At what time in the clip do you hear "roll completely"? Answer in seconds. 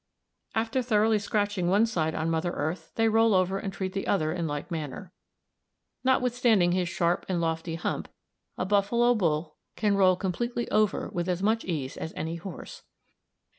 9.95-10.67